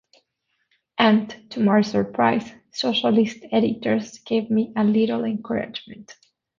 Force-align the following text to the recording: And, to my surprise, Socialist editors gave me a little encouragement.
And, 0.97 1.45
to 1.51 1.59
my 1.59 1.81
surprise, 1.81 2.51
Socialist 2.71 3.45
editors 3.51 4.17
gave 4.17 4.49
me 4.49 4.73
a 4.75 4.83
little 4.83 5.23
encouragement. 5.25 6.15